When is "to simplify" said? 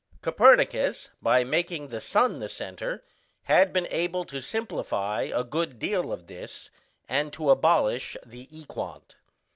4.25-5.29